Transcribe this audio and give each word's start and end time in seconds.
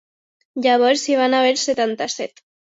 Llavors 0.67 1.05
hi 1.13 1.19
va 1.21 1.29
haver 1.43 1.53
setanta-set. 1.69 2.47